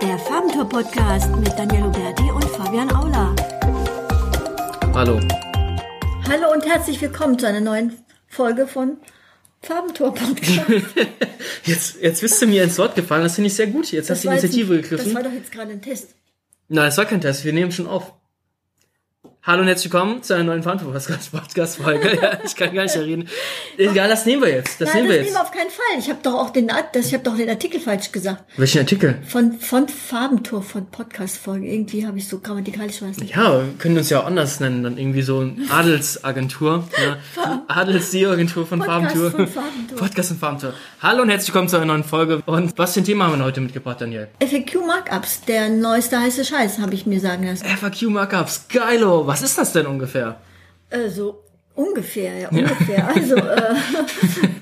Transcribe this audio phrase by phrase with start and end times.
[0.00, 3.34] Der Farbentour-Podcast mit Daniel Huberti und Fabian Aula.
[4.94, 5.20] Hallo.
[6.28, 7.92] Hallo und herzlich willkommen zu einer neuen
[8.26, 8.96] Folge von
[9.62, 10.60] Farbentour-Podcast.
[11.64, 13.92] Jetzt, jetzt bist du mir ins Wort gefallen, das finde ich sehr gut.
[13.92, 15.04] Jetzt hast du die Initiative ein- gegriffen.
[15.06, 16.14] Das war doch jetzt gerade ein Test.
[16.68, 18.12] Nein, das war kein Test, wir nehmen schon auf.
[19.42, 22.18] Hallo und herzlich willkommen zu einer neuen Podcast-Folge.
[22.22, 23.26] ja, ich kann gar nicht mehr reden.
[23.78, 24.78] Egal, das nehmen wir jetzt.
[24.82, 25.34] Das Nein, nehmen das wir nehmen jetzt.
[25.34, 25.98] wir auf keinen Fall.
[25.98, 28.44] Ich habe doch auch den, das, ich habe doch den Artikel falsch gesagt.
[28.58, 29.16] Welchen Artikel?
[29.26, 31.64] Von, von Farbentour, von Podcast-Folgen.
[31.64, 33.34] Irgendwie habe ich so grammatikalisch weiß nicht.
[33.34, 36.84] Ja, wir können uns ja auch anders nennen, dann irgendwie so eine Adelsagentur.
[37.00, 37.16] Ja.
[37.32, 38.12] Von Podcast
[38.84, 39.30] Farbentour.
[39.30, 39.98] von Farbentour.
[39.98, 40.74] Podcast von Farbentour.
[41.00, 42.42] Hallo und herzlich willkommen zu einer neuen Folge.
[42.44, 44.28] Und was für ein Thema haben wir heute mitgebracht, Daniel?
[44.40, 47.64] FAQ-Markups, der neueste heiße Scheiß, habe ich mir sagen lassen.
[47.64, 48.68] FAQ-Markups.
[48.68, 49.29] Geilo.
[49.30, 50.40] Was ist das denn ungefähr?
[50.90, 51.44] Äh, so
[51.74, 53.06] ungefähr, ja, ungefähr.
[53.08, 53.74] Also, äh,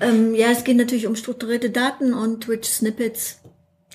[0.01, 3.41] ähm, ja, es geht natürlich um strukturierte Daten und Twitch-Snippets.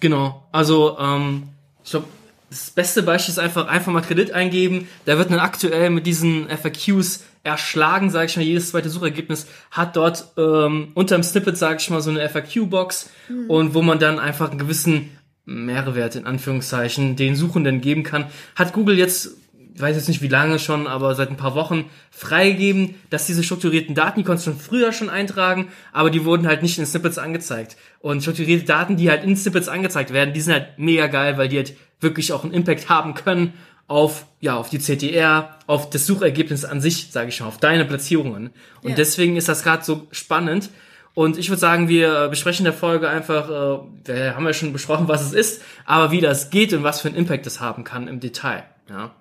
[0.02, 0.48] Genau.
[0.52, 1.44] Also, ähm,
[1.84, 2.08] ich glaube,
[2.50, 4.88] das beste Beispiel ist einfach, einfach mal Kredit eingeben.
[5.06, 8.44] Da wird dann aktuell mit diesen FAQs erschlagen, sage ich mal.
[8.44, 13.10] Jedes zweite Suchergebnis hat dort ähm, unterm Snippet, sage ich mal, so eine FAQ-Box
[13.48, 18.26] und wo man dann einfach einen gewissen Mehrwert in Anführungszeichen den Suchenden geben kann.
[18.56, 19.32] Hat Google jetzt
[19.76, 23.44] ich weiß jetzt nicht wie lange schon, aber seit ein paar Wochen freigegeben, dass diese
[23.44, 26.86] strukturierten Daten, die konntest du schon früher schon eintragen, aber die wurden halt nicht in
[26.86, 27.76] Snippets angezeigt.
[28.00, 31.50] Und strukturierte Daten, die halt in Snippets angezeigt werden, die sind halt mega geil, weil
[31.50, 33.54] die halt wirklich auch einen Impact haben können
[33.88, 37.86] auf, ja, auf die CTR, auf das Suchergebnis an sich, sage ich schon, auf deine
[37.86, 38.52] Platzierungen.
[38.82, 38.96] Und Ja.
[38.96, 40.70] deswegen ist das gerade so spannend.
[41.16, 44.74] Und ich würde sagen, wir besprechen in der Folge einfach, äh, wir haben ja schon
[44.74, 47.84] besprochen, was es ist, aber wie das geht und was für einen Impact das haben
[47.84, 48.64] kann im Detail.
[48.90, 49.12] Ja.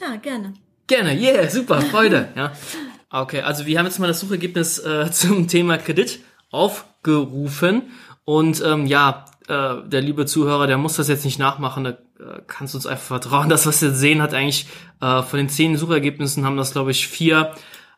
[0.00, 0.54] Ja, gerne.
[0.86, 2.28] Gerne, yeah, super, Freude.
[2.34, 2.52] ja.
[3.10, 7.82] Okay, also wir haben jetzt mal das Suchergebnis äh, zum Thema Kredit aufgerufen.
[8.24, 12.42] Und ähm, ja, äh, der liebe Zuhörer, der muss das jetzt nicht nachmachen, da äh,
[12.46, 13.48] kannst du uns einfach vertrauen.
[13.48, 14.66] Das, was wir sehen, hat eigentlich
[15.00, 17.54] äh, von den zehn Suchergebnissen haben das, glaube ich, vier,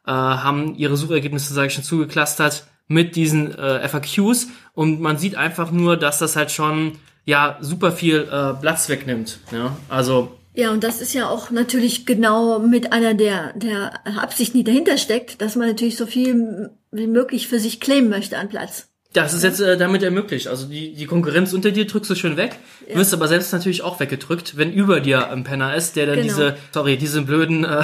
[0.06, 4.48] äh, haben ihre Suchergebnisse, sage ich schon, zugeklustert mit diesen äh, FAQs.
[4.74, 9.40] Und man sieht einfach nur, dass das halt schon ja super viel äh, Platz wegnimmt.
[9.52, 9.76] Ja?
[9.88, 14.64] Also Ja, und das ist ja auch natürlich genau mit einer der, der Absichten, die
[14.64, 18.88] dahinter steckt, dass man natürlich so viel wie möglich für sich claimen möchte an Platz.
[19.12, 20.46] Das ist jetzt äh, damit ermöglicht.
[20.46, 22.56] Also die, die Konkurrenz unter dir drückst du schön weg,
[22.92, 26.28] wirst aber selbst natürlich auch weggedrückt, wenn über dir ein Penner ist, der dann Genau.
[26.28, 27.82] diese, sorry, diese blöden äh,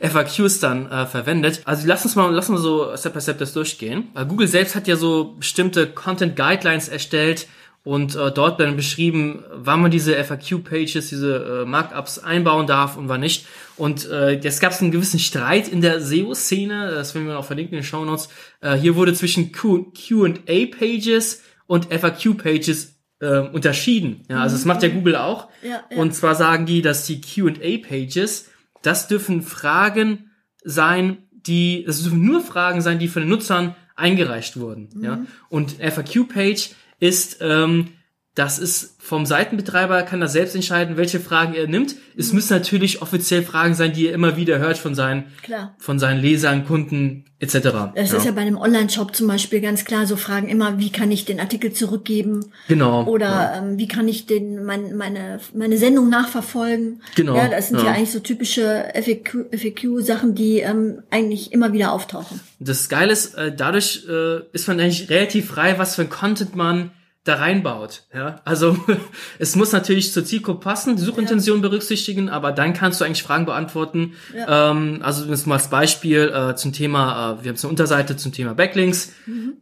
[0.06, 1.62] FAQs dann äh, verwendet.
[1.64, 4.08] Also lass uns mal, lass uns mal so Step by Step das durchgehen.
[4.12, 7.46] Weil Google selbst hat ja so bestimmte Content Guidelines erstellt
[7.86, 13.08] und äh, dort dann beschrieben, wann man diese FAQ-Pages, diese äh, Markups einbauen darf und
[13.08, 13.46] wann nicht.
[13.76, 17.44] Und äh, jetzt gab es einen gewissen Streit in der SEO-Szene, das werden wir auch
[17.44, 18.28] verlinken in den Show Notes.
[18.60, 24.24] Äh, hier wurde zwischen Q&A-Pages und FAQ-Pages äh, unterschieden.
[24.28, 25.46] Ja, also das macht ja Google auch.
[25.62, 25.96] Ja, ja.
[25.96, 28.50] Und zwar sagen die, dass die Q&A-Pages,
[28.82, 30.32] das dürfen Fragen
[30.64, 34.88] sein, die, das dürfen nur Fragen sein, die von den Nutzern eingereicht wurden.
[35.00, 37.95] Ja, und FAQ-Page ist, ähm,
[38.36, 41.96] das ist vom Seitenbetreiber, kann er selbst entscheiden, welche Fragen er nimmt.
[42.18, 45.74] Es müssen natürlich offiziell Fragen sein, die er immer wieder hört von seinen, Klar.
[45.78, 47.92] von seinen Lesern, Kunden etc.
[47.94, 51.10] Das ist ja bei einem Online-Shop zum Beispiel ganz klar so Fragen immer, wie kann
[51.10, 52.44] ich den Artikel zurückgeben?
[52.68, 53.04] genau.
[53.04, 53.58] Oder ja.
[53.58, 57.00] ähm, wie kann ich den, mein, meine, meine Sendung nachverfolgen?
[57.14, 57.92] Genau, Ja, das sind ja, ja.
[57.92, 62.40] eigentlich so typische FAQ, FAQ-Sachen, die ähm, eigentlich immer wieder auftauchen.
[62.58, 66.54] Das Geile ist, äh, dadurch äh, ist man eigentlich relativ frei, was für ein Content
[66.54, 66.90] man
[67.26, 68.04] da reinbaut.
[68.14, 68.78] Ja, also
[69.38, 73.46] es muss natürlich zur Zielgruppe passen, die Suchintention berücksichtigen, aber dann kannst du eigentlich Fragen
[73.46, 74.14] beantworten.
[74.34, 78.32] Ähm, also jetzt mal als Beispiel äh, zum Thema, äh, wir haben eine Unterseite zum
[78.32, 79.12] Thema Backlinks.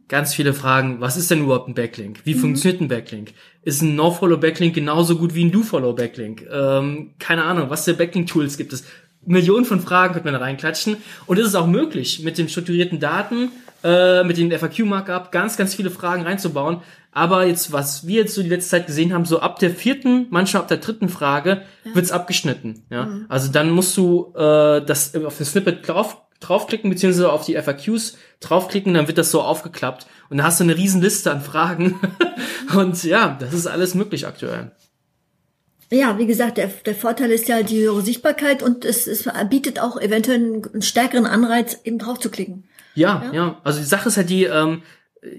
[0.07, 1.01] Ganz viele Fragen.
[1.01, 2.19] Was ist denn überhaupt ein Backlink?
[2.23, 3.33] Wie funktioniert ein Backlink?
[3.63, 6.47] Ist ein No-Follow-Backlink genauso gut wie ein Do-Follow-Backlink?
[6.51, 8.83] Ähm, keine Ahnung, was für Backlink-Tools gibt es?
[9.25, 10.97] Millionen von Fragen könnte man da reinklatschen.
[11.25, 13.49] Und es ist auch möglich, mit den strukturierten Daten,
[13.85, 16.81] äh, mit dem FAQ-Markup ganz, ganz viele Fragen reinzubauen.
[17.11, 20.25] Aber jetzt, was wir jetzt so die letzte Zeit gesehen haben, so ab der vierten,
[20.31, 21.61] manchmal ab der dritten Frage,
[21.93, 22.83] wird's abgeschnitten.
[22.89, 23.21] Ja?
[23.29, 28.17] Also dann musst du äh, das auf das Snippet drauf, draufklicken, beziehungsweise auf die FAQs
[28.39, 30.07] draufklicken, dann wird das so aufgeklappt.
[30.29, 31.99] Und dann hast du eine riesen Liste an Fragen.
[32.75, 34.71] Und ja, das ist alles möglich aktuell.
[35.91, 39.79] Ja, wie gesagt, der, der Vorteil ist ja die höhere Sichtbarkeit und es, es bietet
[39.79, 42.17] auch eventuell einen, stärkeren Anreiz, eben drauf
[42.95, 43.33] klicken.
[43.33, 44.81] Ja, ja, Also die Sache ist halt die, ähm,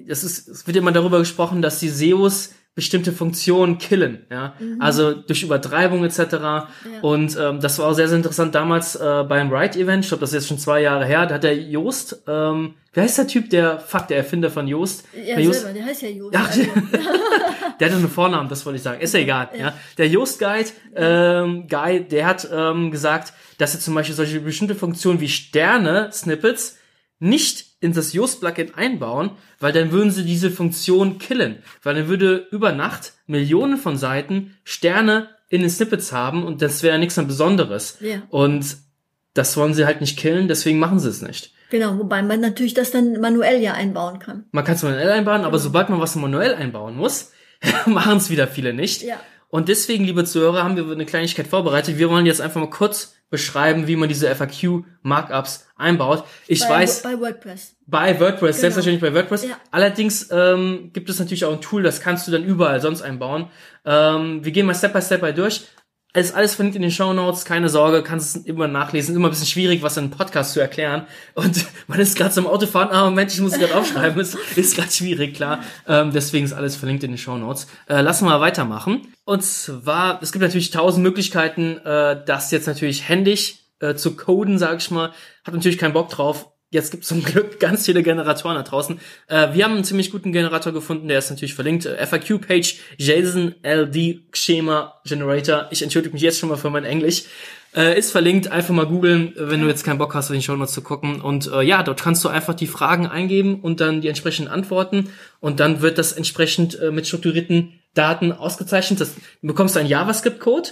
[0.06, 4.82] das ist, es wird immer darüber gesprochen, dass die SEOs bestimmte Funktionen killen, ja, mhm.
[4.82, 6.18] also durch Übertreibung etc.
[6.18, 6.68] Ja.
[7.00, 10.04] Und ähm, das war auch sehr, sehr interessant damals äh, beim Write Event.
[10.04, 11.24] Ich glaube, das ist jetzt schon zwei Jahre her.
[11.24, 15.06] Da hat der Joost, ähm, wie heißt der Typ, der Fuck, der Erfinder von Joost?
[15.14, 16.36] Ja, der Joost, selber, der heißt ja Joost.
[16.36, 16.62] Ach, also.
[17.80, 19.00] der hatte einen Vornamen, das wollte ich sagen.
[19.00, 19.48] Ist ja egal.
[19.54, 19.58] Ja.
[19.58, 19.74] ja.
[19.96, 24.74] Der Joost Guide, ähm, Guy, der hat ähm, gesagt, dass er zum Beispiel solche bestimmte
[24.74, 26.76] Funktionen wie Sterne, Snippets,
[27.18, 31.62] nicht in das Yoast-Plugin einbauen, weil dann würden sie diese Funktion killen.
[31.82, 36.82] Weil dann würde über Nacht Millionen von Seiten Sterne in den Snippets haben und das
[36.82, 37.98] wäre nichts mehr Besonderes.
[38.00, 38.22] Ja.
[38.30, 38.76] Und
[39.34, 41.52] das wollen sie halt nicht killen, deswegen machen sie es nicht.
[41.70, 44.44] Genau, wobei man natürlich das dann manuell ja einbauen kann.
[44.52, 45.62] Man kann es manuell einbauen, aber genau.
[45.62, 47.32] sobald man was manuell einbauen muss,
[47.86, 49.02] machen es wieder viele nicht.
[49.02, 49.20] Ja.
[49.48, 51.98] Und deswegen, liebe Zuhörer, haben wir eine Kleinigkeit vorbereitet.
[51.98, 56.24] Wir wollen jetzt einfach mal kurz beschreiben, wie man diese FAQ-Markups einbaut.
[56.46, 57.02] Ich bei, weiß.
[57.02, 57.76] Bei WordPress.
[57.86, 58.60] Bei WordPress, genau.
[58.60, 59.44] selbstverständlich bei WordPress.
[59.44, 59.56] Ja.
[59.70, 63.50] Allerdings ähm, gibt es natürlich auch ein Tool, das kannst du dann überall sonst einbauen.
[63.84, 65.66] Ähm, wir gehen mal Step by Step bei durch.
[66.16, 69.14] Ist alles verlinkt in den Show Notes, keine Sorge, kannst es immer nachlesen.
[69.14, 71.06] Immer ein bisschen schwierig, was in einem Podcast zu erklären.
[71.34, 74.76] Und man ist gerade zum Autofahren, ah Moment, ich muss es gerade aufschreiben, ist, ist
[74.76, 75.62] gerade schwierig, klar.
[75.86, 77.66] Ähm, deswegen ist alles verlinkt in den Show Notes.
[77.86, 79.06] Äh, wir mal weitermachen.
[79.24, 84.58] Und zwar, es gibt natürlich tausend Möglichkeiten, äh, das jetzt natürlich händisch äh, zu coden,
[84.58, 85.12] sag ich mal.
[85.44, 89.00] Hab natürlich keinen Bock drauf Jetzt gibt es zum Glück ganz viele Generatoren da draußen.
[89.28, 91.86] Äh, wir haben einen ziemlich guten Generator gefunden, der ist natürlich verlinkt.
[91.86, 95.68] Äh, FAQ-Page, JSON LD Schema Generator.
[95.70, 97.24] Ich entschuldige mich jetzt schon mal für mein Englisch.
[97.74, 100.72] Äh, ist verlinkt, einfach mal googeln, wenn du jetzt keinen Bock hast, den Show Notes
[100.72, 101.20] zu gucken.
[101.20, 105.10] Und äh, ja, dort kannst du einfach die Fragen eingeben und dann die entsprechenden Antworten.
[105.40, 109.00] Und dann wird das entsprechend äh, mit strukturierten Daten ausgezeichnet.
[109.00, 110.70] Das, du bekommst einen JavaScript-Code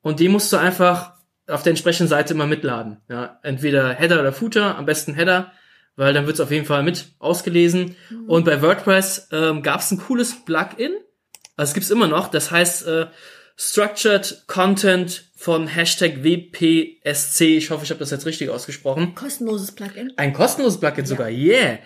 [0.00, 1.12] und den musst du einfach
[1.48, 2.98] auf der entsprechenden Seite immer mitladen.
[3.08, 5.52] Ja, entweder Header oder Footer, am besten Header,
[5.96, 7.96] weil dann wird es auf jeden Fall mit ausgelesen.
[8.10, 8.28] Mhm.
[8.28, 10.92] Und bei WordPress ähm, gab es ein cooles Plugin,
[11.56, 13.06] also es gibt's immer noch, das heißt äh,
[13.56, 17.56] Structured Content von Hashtag WPSC.
[17.56, 19.14] Ich hoffe, ich habe das jetzt richtig ausgesprochen.
[19.14, 20.12] Kostenloses Plugin.
[20.16, 21.06] Ein kostenloses Plugin ja.
[21.06, 21.78] sogar, yeah.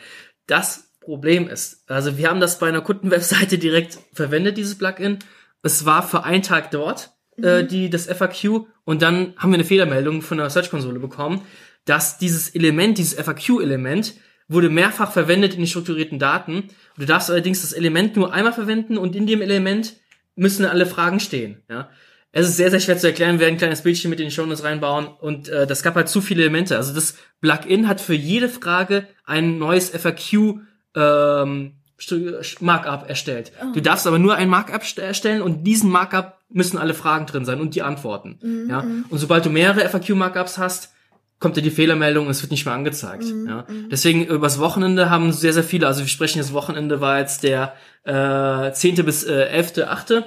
[0.46, 5.18] Das Problem ist, also wir haben das bei einer Kundenwebseite direkt verwendet, dieses Plugin.
[5.62, 7.68] Es war für einen Tag dort äh, mhm.
[7.68, 11.42] die, das FAQ und dann haben wir eine Fehlermeldung von der Search-Konsole bekommen,
[11.84, 14.14] dass dieses Element, dieses FAQ-Element,
[14.48, 16.68] wurde mehrfach verwendet in den strukturierten Daten.
[16.96, 19.94] Du darfst allerdings das Element nur einmal verwenden und in dem Element
[20.36, 21.62] müssen alle Fragen stehen.
[21.68, 21.90] Ja?
[22.30, 23.36] Es ist sehr, sehr schwer zu erklären.
[23.36, 26.20] Wir werden ein kleines Bildchen mit den Shownotes reinbauen und äh, das gab halt zu
[26.20, 26.76] viele Elemente.
[26.76, 30.60] Also das Plugin hat für jede Frage ein neues FAQ
[30.94, 31.72] ähm,
[32.60, 33.52] Markup erstellt.
[33.62, 33.72] Oh.
[33.72, 37.60] Du darfst aber nur ein Markup erstellen und diesen Markup müssen alle Fragen drin sein
[37.60, 38.38] und die Antworten.
[38.42, 38.70] Mhm.
[38.70, 38.82] Ja?
[38.82, 39.06] Mhm.
[39.08, 40.92] Und sobald du mehrere FAQ-Markups hast,
[41.38, 43.24] kommt dir die Fehlermeldung und es wird nicht mehr angezeigt.
[43.24, 43.48] Mhm.
[43.48, 43.64] Ja?
[43.68, 43.88] Mhm.
[43.90, 47.74] Deswegen übers Wochenende haben sehr, sehr viele, also wir sprechen das Wochenende war jetzt der
[48.04, 49.04] äh, 10.
[49.04, 50.24] bis äh, 11., 8.,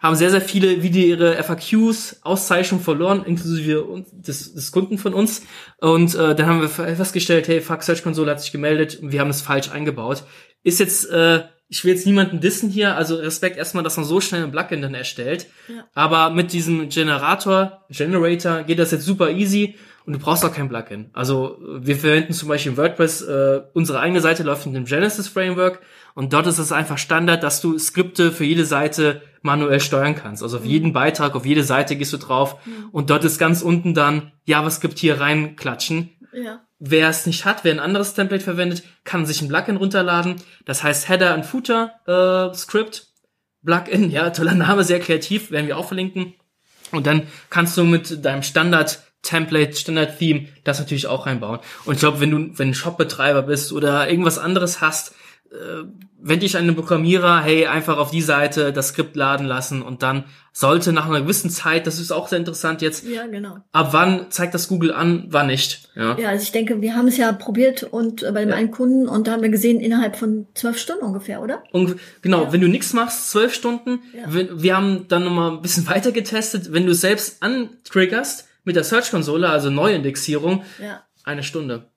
[0.00, 5.42] haben sehr, sehr viele wieder ihre FAQs, Auszeichnungen verloren, inklusive des, des Kunden von uns.
[5.78, 9.20] Und äh, dann haben wir festgestellt, hey, fuck, Search Console hat sich gemeldet und wir
[9.20, 10.24] haben es falsch eingebaut.
[10.62, 14.20] Ist jetzt äh, ich will jetzt niemanden dissen hier, also Respekt erstmal, dass man so
[14.20, 15.46] schnell ein Plugin dann erstellt.
[15.68, 15.84] Ja.
[15.94, 20.68] Aber mit diesem Generator, Generator geht das jetzt super easy und du brauchst auch kein
[20.68, 21.10] Plugin.
[21.12, 25.80] Also wir verwenden zum Beispiel WordPress, äh, unsere eigene Seite läuft mit dem Genesis Framework
[26.14, 30.42] und dort ist es einfach Standard, dass du Skripte für jede Seite manuell steuern kannst.
[30.42, 30.70] Also auf mhm.
[30.70, 32.88] jeden Beitrag, auf jede Seite gehst du drauf mhm.
[32.90, 36.10] und dort ist ganz unten dann JavaScript hier reinklatschen.
[36.32, 36.62] Ja.
[36.82, 40.36] Wer es nicht hat, wer ein anderes Template verwendet, kann sich ein Plugin runterladen.
[40.64, 43.08] Das heißt Header und Footer äh, Script.
[43.62, 46.34] Plugin, ja, toller Name, sehr kreativ, werden wir auch verlinken.
[46.90, 51.60] Und dann kannst du mit deinem Standard Template, Standard Theme das natürlich auch reinbauen.
[51.84, 55.14] Und ich glaube, wenn du, wenn Shopbetreiber bist oder irgendwas anderes hast,
[56.22, 60.24] wenn dich ein Programmierer, hey, einfach auf die Seite das Skript laden lassen und dann
[60.52, 63.06] sollte nach einer gewissen Zeit, das ist auch sehr interessant jetzt.
[63.08, 63.56] Ja, genau.
[63.72, 65.88] Ab wann zeigt das Google an, wann nicht?
[65.96, 68.56] Ja, ja also ich denke, wir haben es ja probiert und äh, bei dem ja.
[68.56, 71.64] einen Kunden und da haben wir gesehen, innerhalb von zwölf Stunden ungefähr, oder?
[71.72, 72.52] Und, genau, ja.
[72.52, 74.00] wenn du nichts machst, zwölf Stunden.
[74.16, 74.32] Ja.
[74.32, 78.84] Wir, wir haben dann nochmal ein bisschen weiter getestet, wenn du selbst antriggerst mit der
[78.84, 81.02] Search-Konsole, also Neuindexierung, ja.
[81.24, 81.90] eine Stunde.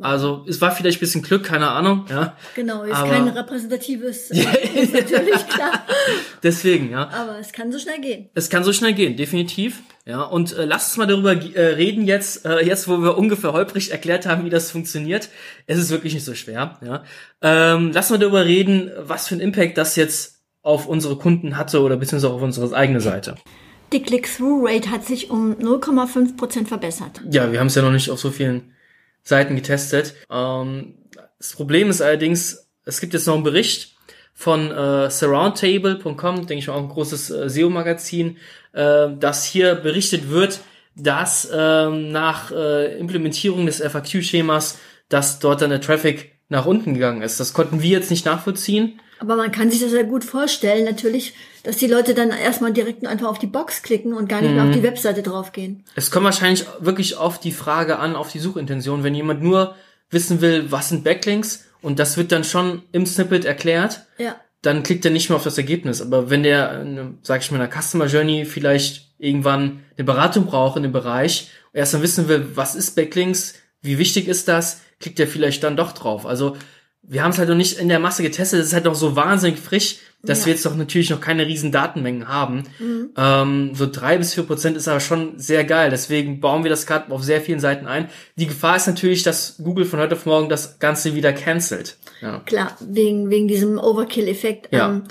[0.00, 2.34] Also es war vielleicht ein bisschen Glück, keine Ahnung, ja.
[2.54, 4.38] Genau, ist aber, kein repräsentatives, äh,
[4.74, 5.84] ist natürlich klar.
[6.42, 7.08] Deswegen, ja.
[7.10, 8.30] Aber es kann so schnell gehen.
[8.34, 9.82] Es kann so schnell gehen, definitiv.
[10.06, 13.52] Ja, und äh, lass uns mal darüber äh, reden jetzt, äh, jetzt wo wir ungefähr
[13.52, 15.28] holprig erklärt haben, wie das funktioniert.
[15.66, 17.04] Es ist wirklich nicht so schwer, ja.
[17.42, 21.82] Ähm, lass mal darüber reden, was für einen Impact das jetzt auf unsere Kunden hatte
[21.82, 23.36] oder beziehungsweise auf unsere eigene Seite.
[23.92, 27.20] Die Click-Through-Rate hat sich um 0,5 Prozent verbessert.
[27.30, 28.71] Ja, wir haben es ja noch nicht auf so vielen
[29.22, 30.14] Seiten getestet.
[30.30, 30.94] Ähm,
[31.38, 33.96] das Problem ist allerdings, es gibt jetzt noch einen Bericht
[34.34, 38.38] von äh, surroundtable.com, denke ich mal auch ein großes äh, SEO-Magazin,
[38.72, 40.60] äh, dass hier berichtet wird,
[40.94, 47.22] dass ähm, nach äh, Implementierung des FAQ-Schemas, dass dort dann der Traffic nach unten gegangen
[47.22, 47.40] ist.
[47.40, 49.00] Das konnten wir jetzt nicht nachvollziehen.
[49.22, 53.06] Aber man kann sich das ja gut vorstellen, natürlich, dass die Leute dann erstmal direkt
[53.06, 55.84] einfach auf die Box klicken und gar nicht mehr auf die Webseite draufgehen.
[55.94, 59.04] Es kommt wahrscheinlich wirklich auf die Frage an, auf die Suchintention.
[59.04, 59.76] Wenn jemand nur
[60.10, 64.34] wissen will, was sind Backlinks und das wird dann schon im Snippet erklärt, Ja.
[64.60, 66.02] dann klickt er nicht mehr auf das Ergebnis.
[66.02, 70.46] Aber wenn der, äh, sag ich mal, in der Customer Journey vielleicht irgendwann eine Beratung
[70.46, 74.48] braucht in dem Bereich, und erst dann wissen will, was ist Backlinks, wie wichtig ist
[74.48, 76.26] das, klickt er vielleicht dann doch drauf.
[76.26, 76.56] Also
[77.02, 79.16] wir haben es halt noch nicht in der Masse getestet, es ist halt noch so
[79.16, 80.46] wahnsinnig frisch, dass Ja.
[80.46, 82.62] wir jetzt doch natürlich noch keine riesen Datenmengen haben.
[83.16, 85.90] Ähm, so drei bis vier Prozent ist aber schon sehr geil.
[85.90, 88.08] Deswegen bauen wir das gerade auf sehr vielen Seiten ein.
[88.36, 91.96] Die Gefahr ist natürlich, dass Google von heute auf morgen das Ganze wieder cancelt.
[92.20, 92.38] Ja.
[92.46, 94.68] Klar, wegen, wegen diesem Overkill-Effekt.
[94.72, 94.90] Ja.
[94.90, 95.02] Ähm,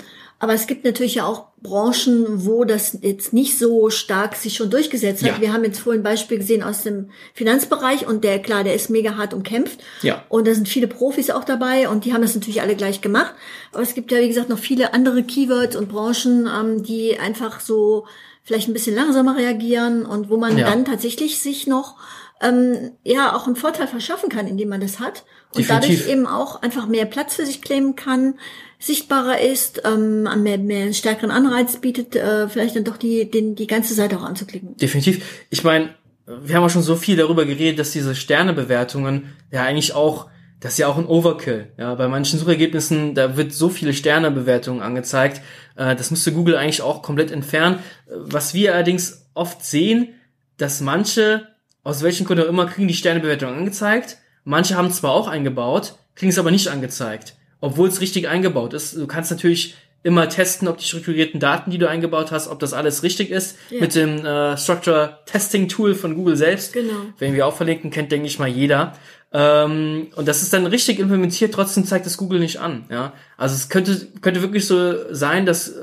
[0.42, 4.70] aber es gibt natürlich ja auch Branchen, wo das jetzt nicht so stark sich schon
[4.70, 5.36] durchgesetzt hat.
[5.36, 5.40] Ja.
[5.40, 8.90] Wir haben jetzt vorhin ein Beispiel gesehen aus dem Finanzbereich und der, klar, der ist
[8.90, 9.78] mega hart umkämpft.
[10.02, 10.24] Ja.
[10.28, 13.32] Und da sind viele Profis auch dabei und die haben das natürlich alle gleich gemacht.
[13.72, 17.60] Aber es gibt ja, wie gesagt, noch viele andere Keywords und Branchen, ähm, die einfach
[17.60, 18.06] so
[18.42, 20.68] vielleicht ein bisschen langsamer reagieren und wo man Ja.
[20.68, 21.94] dann tatsächlich sich noch
[22.40, 25.22] ähm, ja auch einen Vorteil verschaffen kann, indem man das hat
[25.54, 26.00] und Definitiv.
[26.00, 28.34] dadurch eben auch einfach mehr Platz für sich claimen kann,
[28.82, 33.54] sichtbarer ist, ähm, mehr, mehr einen stärkeren Anreiz bietet, äh, vielleicht dann doch die, den,
[33.54, 34.76] die ganze Seite auch anzuklicken.
[34.76, 35.24] Definitiv.
[35.50, 35.94] Ich meine,
[36.26, 40.72] wir haben auch schon so viel darüber geredet, dass diese Sternebewertungen ja eigentlich auch, das
[40.72, 41.68] ist ja auch ein Overkill.
[41.78, 45.42] Ja, bei manchen Suchergebnissen, da wird so viele Sternebewertungen angezeigt.
[45.76, 47.78] Äh, das müsste Google eigentlich auch komplett entfernen.
[48.08, 50.08] Was wir allerdings oft sehen,
[50.56, 51.46] dass manche,
[51.84, 54.18] aus welchen Gründen auch immer, kriegen die Sternebewertung angezeigt.
[54.42, 58.94] Manche haben zwar auch eingebaut, kriegen es aber nicht angezeigt, obwohl es richtig eingebaut ist.
[58.96, 62.72] Du kannst natürlich immer testen, ob die strukturierten Daten, die du eingebaut hast, ob das
[62.72, 63.56] alles richtig ist.
[63.70, 63.80] Ja.
[63.80, 66.72] Mit dem äh, Structure Testing Tool von Google selbst.
[66.72, 66.92] Genau.
[67.18, 68.94] Wenn wir auch verlinken, kennt, denke ich mal, jeder.
[69.32, 72.84] Ähm, und das ist dann richtig implementiert, trotzdem zeigt es Google nicht an.
[72.90, 75.80] Ja, Also es könnte, könnte wirklich so sein, dass, äh,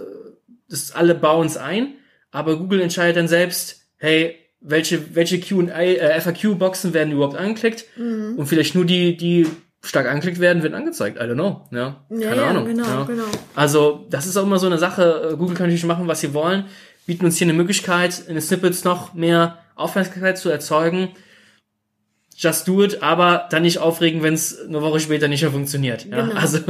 [0.70, 1.94] dass alle bauen es ein,
[2.32, 8.36] aber Google entscheidet dann selbst, hey, welche, welche Q&A, äh, FAQ-Boxen werden überhaupt angeklickt Mhm.
[8.38, 9.48] und vielleicht nur die, die
[9.82, 11.18] stark angeklickt werden, werden angezeigt.
[11.18, 11.62] I don't know.
[11.72, 12.66] Ja, Ja, keine ja, Ahnung.
[12.66, 13.04] genau, ja.
[13.04, 13.24] genau.
[13.56, 15.30] Also, das ist auch immer so eine Sache.
[15.34, 16.66] Äh, Google kann natürlich machen, was sie wollen,
[17.06, 21.10] bieten uns hier eine Möglichkeit, in den Snippets noch mehr Aufmerksamkeit zu erzeugen.
[22.36, 26.06] Just do it, aber dann nicht aufregen, wenn es eine Woche später nicht mehr funktioniert.
[26.06, 26.40] Ja, Genau.
[26.40, 26.60] also,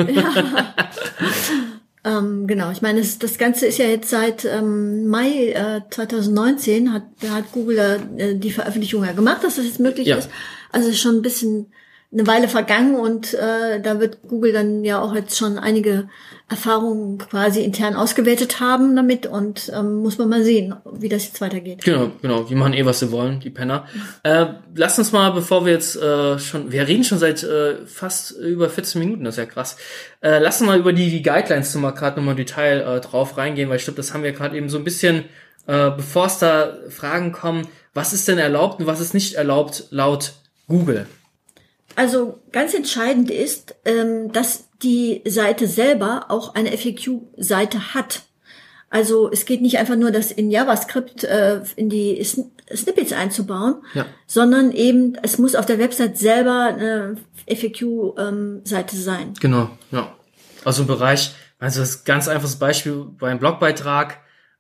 [2.06, 6.94] Ähm, genau, ich meine, das, das Ganze ist ja jetzt seit ähm, Mai äh, 2019
[6.94, 10.16] hat, hat Google äh, die Veröffentlichung ja gemacht, dass das jetzt möglich Ja.
[10.16, 10.30] ist.
[10.72, 11.74] Also schon ein bisschen
[12.12, 16.10] eine Weile vergangen und äh, da wird Google dann ja auch jetzt schon einige
[16.50, 21.40] Erfahrungen quasi intern ausgewertet haben damit und ähm, muss man mal sehen, wie das jetzt
[21.40, 21.84] weitergeht.
[21.84, 22.42] genau, genau.
[22.42, 23.86] Die machen eh, was sie wollen, die Penner.
[24.24, 28.32] Äh, lasst uns mal, bevor wir jetzt äh, schon, wir reden schon seit äh, fast
[28.32, 29.78] über 14 Minuten, das ist ja krass.
[30.22, 33.70] Äh, lass uns mal über die, die Guidelines nochmal gerade nochmal Detail äh, drauf reingehen,
[33.70, 35.26] weil ich glaube, das haben wir gerade eben so ein bisschen,
[35.68, 39.86] äh, bevor es da Fragen kommen, was ist denn erlaubt und was ist nicht erlaubt
[39.92, 40.34] laut
[40.68, 41.06] Google?
[42.00, 48.22] Also ganz entscheidend ist, ähm, dass die Seite selber auch eine FAQ-Seite hat.
[48.90, 53.84] Also es geht nicht einfach nur, das in JavaScript äh, in die Sn Snippets einzubauen,
[53.96, 54.06] Ja.
[54.28, 57.18] sondern eben es muss auf der Website selber eine
[57.54, 59.34] FAQ-Seite sein.
[59.42, 60.16] Genau, ja.
[60.64, 64.20] Also im Bereich, also das ganz einfaches Beispiel beim Blogbeitrag,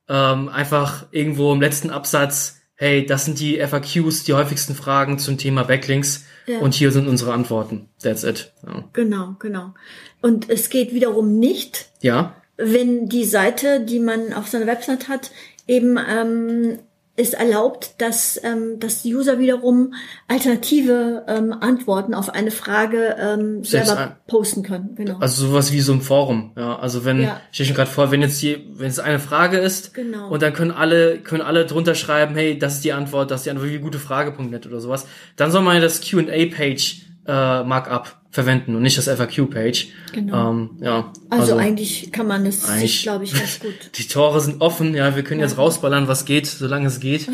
[0.09, 5.37] ähm, einfach irgendwo im letzten Absatz, hey, das sind die FAQs, die häufigsten Fragen zum
[5.37, 6.59] Thema Backlinks Ja.
[6.59, 7.89] und hier sind unsere Antworten.
[8.01, 8.53] That's it.
[8.65, 8.85] Ja.
[8.93, 9.73] Genau, genau.
[10.21, 15.31] Und es geht wiederum nicht, ja, wenn die Seite, die man auf seiner Website hat,
[15.67, 16.79] eben ähm,
[17.19, 19.93] es erlaubt, dass, ähm, dass die User wiederum
[20.27, 24.95] alternative ähm, Antworten auf eine Frage ähm, Selbst selber posten können.
[24.95, 25.17] Genau.
[25.19, 26.51] also sowas wie so ein Forum.
[26.57, 27.41] Ja, also wenn, Ja.
[27.51, 30.29] ich stelle mir gerade vor, wenn jetzt hier, wenn es eine Frage ist Genau.
[30.29, 33.45] und dann können alle, können alle drunter schreiben, hey, das ist die Antwort, das ist
[33.45, 38.17] die Antwort, wie gute Frage.net oder sowas, dann soll man ja das Q&A-Page äh, Markup
[38.31, 39.87] verwenden und nicht das FAQ-Page.
[40.13, 40.51] Genau.
[40.51, 42.63] Ähm, ja, also, eigentlich kann man das,
[43.01, 43.73] glaube ich, ganz gut.
[43.97, 47.27] Die Tore sind offen, ja, wir können jetzt rausballern, was geht, solange es geht.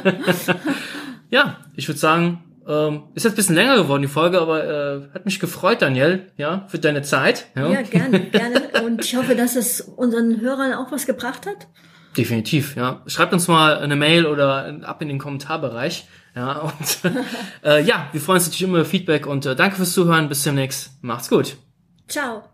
[1.30, 5.14] ja, ich würde sagen, ähm, ist jetzt ein bisschen länger geworden, die Folge, aber äh,
[5.14, 7.46] hat mich gefreut, Daniel, ja, für deine Zeit.
[7.56, 8.62] Ja, Ja, gerne, gerne.
[8.84, 11.68] Und ich hoffe, dass es unseren Hörern auch was gebracht hat.
[12.16, 13.02] Definitiv, ja.
[13.06, 16.06] Schreibt uns mal eine Mail oder ab in den Kommentarbereich.
[16.34, 17.12] Ja, und
[17.64, 20.28] äh, ja, wir freuen uns natürlich immer über Feedback und äh, danke fürs Zuhören.
[20.28, 21.02] Bis demnächst.
[21.02, 21.56] Macht's gut.
[22.08, 22.51] Ciao.